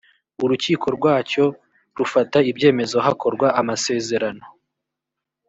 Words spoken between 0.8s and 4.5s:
rwacyo rufata ibyemezo hakorwa amasezerano